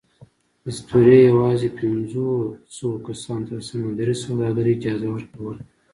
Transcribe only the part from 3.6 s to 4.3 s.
سمندري